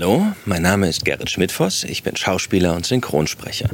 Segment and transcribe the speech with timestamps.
[0.00, 3.68] Hallo, mein Name ist Gerrit Schmidtfoss, ich bin Schauspieler und Synchronsprecher.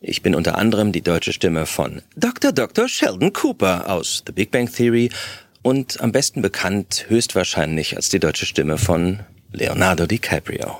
[0.00, 2.52] Ich bin unter anderem die deutsche Stimme von Dr.
[2.52, 2.88] Dr.
[2.88, 5.10] Sheldon Cooper aus The Big Bang Theory
[5.60, 9.20] und am besten bekannt höchstwahrscheinlich als die deutsche Stimme von
[9.52, 10.78] Leonardo DiCaprio.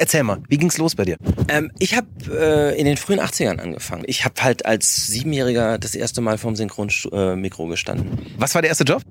[0.00, 1.18] Erzähl mal, wie ging's los bei dir?
[1.48, 4.04] Ähm, ich habe äh, in den frühen 80ern angefangen.
[4.06, 8.18] Ich habe halt als Siebenjähriger das erste Mal vorm Synchronmikro äh, gestanden.
[8.38, 9.02] Was war der erste Job?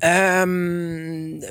[0.00, 1.42] Ähm,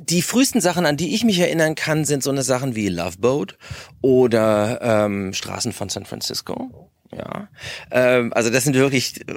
[0.00, 3.18] die frühesten Sachen, an die ich mich erinnern kann, sind so eine Sachen wie Love
[3.18, 3.58] Boat
[4.00, 6.90] oder ähm, Straßen von San Francisco.
[7.14, 7.48] Ja,
[7.90, 9.34] ähm, also das sind wirklich äh,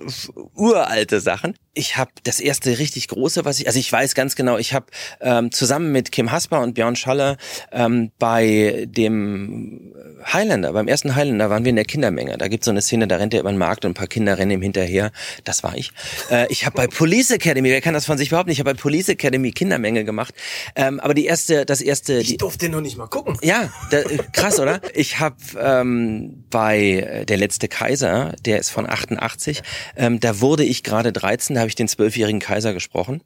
[0.55, 1.55] uralte Sachen.
[1.73, 4.87] Ich habe das erste richtig große, was ich, also ich weiß ganz genau, ich habe
[5.21, 7.37] ähm, zusammen mit Kim Hasper und Björn Schaller
[7.71, 9.93] ähm, bei dem
[10.25, 12.37] Highlander, beim ersten Highlander waren wir in der Kindermenge.
[12.37, 14.37] Da gibt's so eine Szene, da rennt er über den Markt und ein paar Kinder
[14.37, 15.11] rennen ihm hinterher.
[15.45, 15.91] Das war ich.
[16.29, 18.51] Äh, ich habe bei Police Academy, wer kann das von sich behaupten?
[18.51, 20.35] Ich habe bei Police Academy Kindermenge gemacht.
[20.75, 22.19] Ähm, aber die erste, das erste.
[22.19, 23.37] Ich durfte noch nicht mal gucken.
[23.41, 24.01] Ja, da,
[24.33, 24.81] krass, oder?
[24.93, 29.63] Ich habe ähm, bei der letzte Kaiser, der ist von 88,
[29.95, 33.21] ähm, da wurde ich gerade 13, da habe ich den zwölfjährigen Kaiser gesprochen.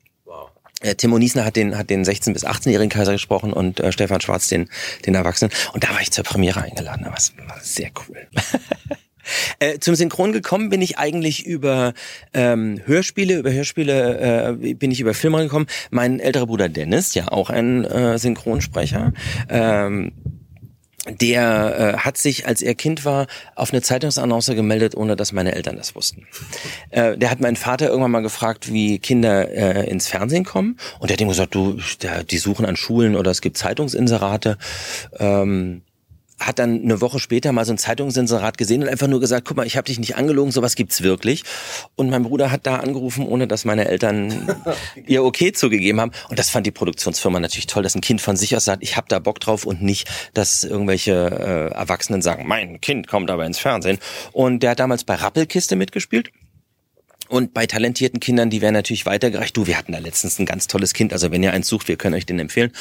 [0.81, 4.21] Äh, Timo Niesner hat den, hat den 16- bis 18-jährigen Kaiser gesprochen und äh, Stefan
[4.21, 4.69] Schwarz den,
[5.05, 5.51] den Erwachsenen.
[5.73, 7.07] Und da war ich zur Premiere eingeladen.
[7.09, 8.27] Das war sehr cool.
[9.57, 11.93] Äh, zum Synchron gekommen bin ich eigentlich über
[12.33, 15.65] ähm, Hörspiele, über Hörspiele äh, bin ich über Filme gekommen.
[15.89, 19.13] Mein älterer Bruder Dennis, ja auch ein äh, Synchronsprecher,
[19.49, 20.11] ähm,
[21.07, 25.53] der äh, hat sich, als er Kind war, auf eine Zeitungsannonce gemeldet, ohne dass meine
[25.53, 26.27] Eltern das wussten.
[26.89, 30.77] Äh, der hat meinen Vater irgendwann mal gefragt, wie Kinder äh, ins Fernsehen kommen.
[30.99, 34.57] Und der hat ihm gesagt, du, der, die suchen an Schulen oder es gibt Zeitungsinserate.
[35.19, 35.81] Ähm,
[36.39, 39.57] hat dann eine Woche später mal so ein Zeitungsinserat gesehen und einfach nur gesagt, guck
[39.57, 41.43] mal, ich habe dich nicht angelogen, sowas gibt's wirklich.
[41.95, 44.55] Und mein Bruder hat da angerufen, ohne dass meine Eltern
[45.07, 46.11] ihr okay zugegeben haben.
[46.29, 48.97] Und das fand die Produktionsfirma natürlich toll, dass ein Kind von sich aus sagt, ich
[48.97, 53.45] habe da Bock drauf und nicht, dass irgendwelche äh, Erwachsenen sagen, mein Kind kommt aber
[53.45, 53.99] ins Fernsehen.
[54.33, 56.31] Und der hat damals bei Rappelkiste mitgespielt.
[57.27, 59.57] Und bei talentierten Kindern, die werden natürlich weitergereicht.
[59.57, 61.11] Du, wir hatten da letztens ein ganz tolles Kind.
[61.11, 62.71] Also wenn ihr eins sucht, wir können euch den empfehlen.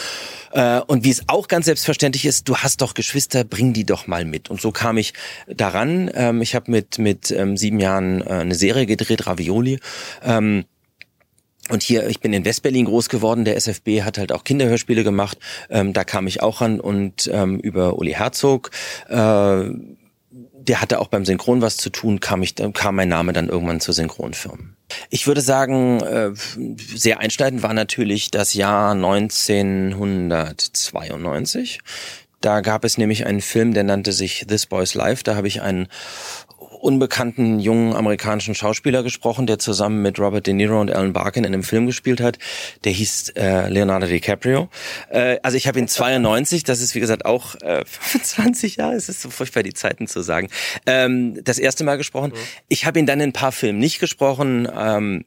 [0.53, 4.07] Äh, und wie es auch ganz selbstverständlich ist, du hast doch Geschwister, bring die doch
[4.07, 4.51] mal mit.
[4.51, 5.15] Und so kam ich
[5.49, 6.11] daran.
[6.15, 9.81] Ähm, ich habe mit mit ähm, sieben Jahren äh, eine Serie gedreht, Ravioli.
[10.23, 10.65] Ähm,
[11.71, 13.47] und hier, ich bin in Westberlin groß geworden.
[13.47, 15.39] Der SFB hat halt auch Kinderhörspiele gemacht.
[15.71, 18.71] da kam ich auch ran und über Uli Herzog.
[19.09, 19.71] Äh,
[20.69, 23.81] der hatte auch beim Synchron was zu tun, kam, ich, kam mein Name dann irgendwann
[23.81, 24.77] zur Synchronfirmen.
[25.11, 26.31] Ich würde sagen, äh,
[26.95, 31.81] sehr einschneidend war natürlich das Jahr 1992.
[32.41, 35.25] Da gab es nämlich einen Film, der nannte sich This Boy's Life.
[35.25, 35.89] Da habe ich einen
[36.85, 41.55] unbekannten jungen amerikanischen Schauspieler gesprochen, der zusammen mit Robert De Niro und Alan Barkin in
[41.55, 42.39] einem Film gespielt hat.
[42.85, 44.69] Der hieß äh, Leonardo DiCaprio.
[45.09, 49.09] Äh, also ich habe ihn 92, das ist wie gesagt auch äh, 25 Jahre, es
[49.09, 50.51] ist so furchtbar die Zeiten zu sagen,
[50.85, 52.33] ähm, das erste Mal gesprochen.
[52.35, 52.39] Mhm.
[52.69, 54.69] Ich habe ihn dann in ein paar Filmen nicht gesprochen.
[54.77, 55.25] Ähm,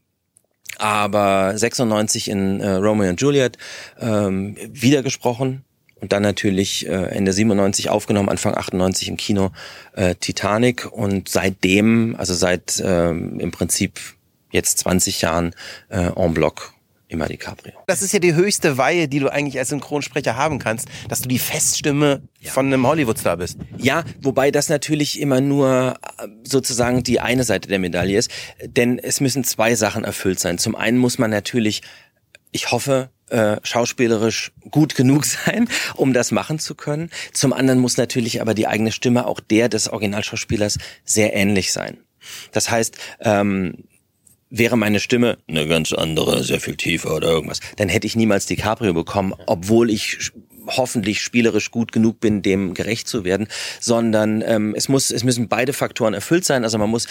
[0.79, 3.57] aber 96 in äh, Romeo und Juliet
[3.99, 5.63] ähm, wieder gesprochen
[6.01, 9.51] und dann natürlich äh, Ende 97 aufgenommen, Anfang 98 im Kino
[9.93, 13.99] äh, Titanic und seitdem, also seit äh, im Prinzip
[14.51, 15.53] jetzt 20 Jahren
[15.89, 16.73] äh, en bloc
[17.09, 17.73] immer DiCaprio.
[17.87, 21.29] Das ist ja die höchste Weihe, die du eigentlich als Synchronsprecher haben kannst, dass du
[21.29, 22.51] die Feststimme ja.
[22.51, 23.57] von einem Hollywoodstar bist.
[23.77, 28.29] Ja, wobei das natürlich immer nur äh, sozusagen die eine Seite der Medaille ist,
[28.61, 30.57] denn es müssen zwei Sachen erfüllt sein.
[30.57, 31.81] Zum einen muss man natürlich,
[32.51, 37.09] ich hoffe, äh, schauspielerisch gut genug sein, um das machen zu können.
[37.33, 41.97] Zum anderen muss natürlich aber die eigene Stimme auch der des Originalschauspielers sehr ähnlich sein.
[42.51, 43.75] Das heißt, ähm,
[44.49, 48.45] wäre meine Stimme eine ganz andere, sehr viel tiefer oder irgendwas, dann hätte ich niemals
[48.45, 50.31] DiCaprio bekommen, obwohl ich
[50.67, 53.47] hoffentlich spielerisch gut genug bin, dem gerecht zu werden,
[53.79, 56.63] sondern ähm, es muss, es müssen beide Faktoren erfüllt sein.
[56.63, 57.07] Also man muss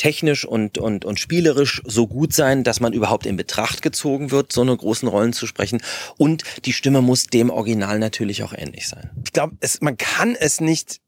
[0.00, 4.50] technisch und, und, und spielerisch so gut sein, dass man überhaupt in Betracht gezogen wird,
[4.50, 5.82] so eine großen Rollen zu sprechen.
[6.16, 9.10] Und die Stimme muss dem Original natürlich auch ähnlich sein.
[9.24, 11.00] Ich glaube, man kann es nicht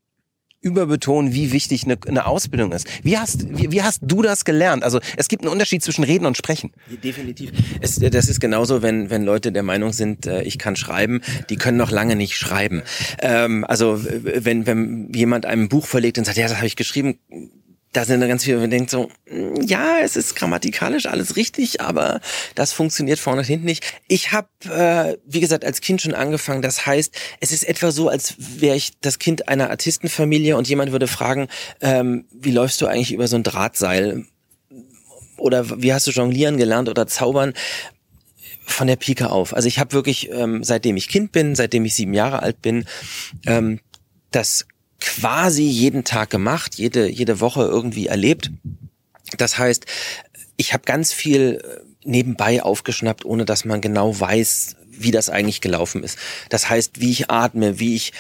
[0.61, 2.87] überbetonen, wie wichtig eine, eine Ausbildung ist.
[3.03, 4.85] Wie hast, wie, wie hast du das gelernt?
[4.85, 6.71] Also es gibt einen Unterschied zwischen Reden und Sprechen.
[7.03, 7.51] Definitiv.
[7.81, 11.57] Es, das ist genauso, wenn, wenn Leute der Meinung sind, äh, ich kann schreiben, die
[11.57, 12.83] können noch lange nicht schreiben.
[13.21, 17.19] Ähm, also wenn, wenn jemand einem Buch verlegt und sagt, ja, das habe ich geschrieben,
[17.93, 21.81] da sind dann ganz viele, man denkt so, mm, ja, es ist grammatikalisch alles richtig,
[21.81, 22.21] aber
[22.55, 23.85] das funktioniert vorne und hinten nicht.
[24.09, 26.63] Ich habe, äh, wie gesagt, als Kind schon angefangen.
[26.63, 30.93] Das heißt, es ist etwa so, als wäre ich das Kind einer Artistenfamilie und jemand
[30.93, 31.49] würde fragen,
[31.81, 34.25] ähm, wie läufst du eigentlich über so ein Drahtseil?
[35.37, 37.53] Oder wie hast du jonglieren gelernt oder zaubern?
[38.65, 39.55] Von der Pike auf.
[39.55, 42.87] Also ich habe wirklich, ähm, seitdem ich Kind bin, seitdem ich sieben Jahre alt bin,
[43.45, 43.81] ähm,
[44.31, 44.67] das
[45.03, 48.51] quasi jeden Tag gemacht, jede, jede Woche irgendwie erlebt.
[49.37, 49.87] Das heißt,
[50.57, 55.61] ich habe ganz viel äh, nebenbei aufgeschnappt, ohne dass man genau weiß, wie das eigentlich
[55.61, 56.19] gelaufen ist.
[56.51, 58.13] Das heißt, wie ich atme, wie ich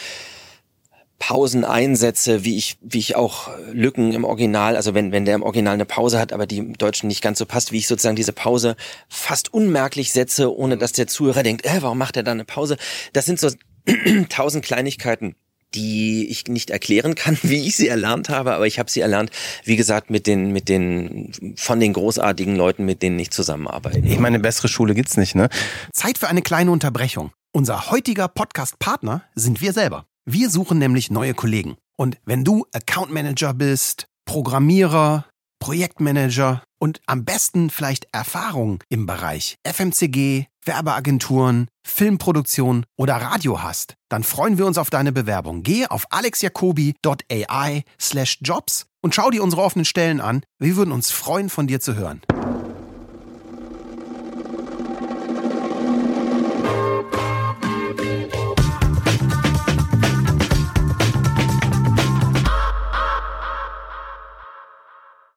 [1.18, 5.44] Pausen einsetze, wie ich, wie ich auch Lücken im Original, also wenn, wenn der im
[5.44, 8.16] Original eine Pause hat, aber die im Deutschen nicht ganz so passt, wie ich sozusagen
[8.16, 8.74] diese Pause
[9.08, 12.76] fast unmerklich setze, ohne dass der Zuhörer denkt, äh, warum macht er da eine Pause?
[13.12, 13.50] Das sind so
[14.30, 15.36] tausend Kleinigkeiten,
[15.74, 19.30] die ich nicht erklären kann, wie ich sie erlernt habe, aber ich habe sie erlernt,
[19.64, 24.00] wie gesagt, mit den, mit den, von den großartigen Leuten, mit denen ich zusammenarbeite.
[24.00, 25.48] Ich meine, bessere Schule gibt's nicht, ne?
[25.92, 27.32] Zeit für eine kleine Unterbrechung.
[27.52, 30.06] Unser heutiger Podcast-Partner sind wir selber.
[30.24, 31.76] Wir suchen nämlich neue Kollegen.
[31.96, 35.26] Und wenn du Account Manager bist, Programmierer,
[35.58, 44.22] Projektmanager und am besten vielleicht Erfahrung im Bereich FMCG, Werbeagenturen, Filmproduktion oder Radio hast, dann
[44.22, 45.62] freuen wir uns auf deine Bewerbung.
[45.62, 50.42] Gehe auf alexjacobi.ai slash jobs und schau dir unsere offenen Stellen an.
[50.58, 52.22] Wir würden uns freuen, von dir zu hören.